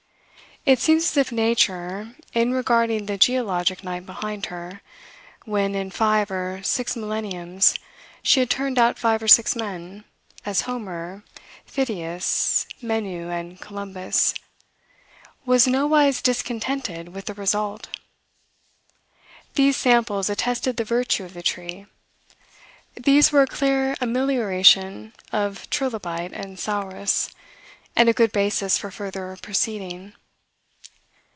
[0.63, 4.81] It seems as if nature, in regarding the geologic night behind her,
[5.43, 7.73] when, in five or six millenniums,
[8.21, 10.03] she had turned out five or six men,
[10.45, 11.23] as Homer,
[11.65, 14.35] Phidias, Menu, and Columbus,
[15.47, 17.87] was nowise discontented with the result.
[19.55, 21.87] These samples attested the virtue of the tree.
[22.93, 27.31] These were a clear amelioration of trilobite and saurus,
[27.95, 30.13] and a good basis for further proceeding.